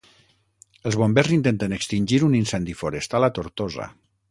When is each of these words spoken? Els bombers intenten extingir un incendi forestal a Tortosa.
Els 0.91 0.97
bombers 1.01 1.29
intenten 1.35 1.77
extingir 1.77 2.21
un 2.29 2.39
incendi 2.39 2.77
forestal 2.83 3.31
a 3.31 3.33
Tortosa. 3.39 3.89